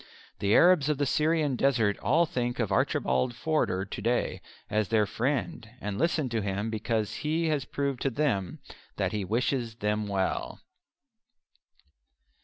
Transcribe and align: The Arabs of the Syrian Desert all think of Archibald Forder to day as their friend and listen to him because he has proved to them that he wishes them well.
The 0.39 0.55
Arabs 0.55 0.89
of 0.89 0.97
the 0.97 1.05
Syrian 1.05 1.55
Desert 1.55 1.95
all 1.99 2.25
think 2.25 2.57
of 2.57 2.71
Archibald 2.71 3.35
Forder 3.35 3.85
to 3.85 4.01
day 4.01 4.41
as 4.67 4.87
their 4.87 5.05
friend 5.05 5.69
and 5.79 5.99
listen 5.99 6.27
to 6.29 6.41
him 6.41 6.71
because 6.71 7.13
he 7.17 7.49
has 7.49 7.65
proved 7.65 8.01
to 8.01 8.09
them 8.09 8.57
that 8.97 9.11
he 9.11 9.23
wishes 9.23 9.75
them 9.75 10.07
well. 10.07 10.59